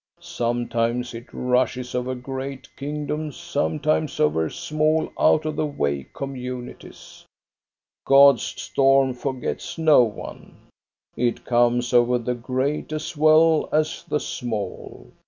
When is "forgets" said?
9.13-9.77